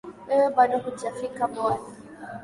[0.27, 1.89] Wewe bado hujafika bwana